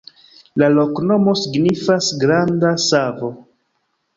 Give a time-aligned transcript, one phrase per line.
[0.61, 3.31] La loknomo signifas: granda savo.